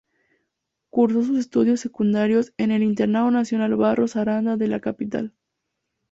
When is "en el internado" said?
2.57-3.29